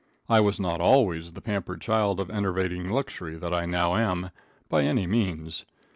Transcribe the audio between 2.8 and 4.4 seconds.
luxury that I now am,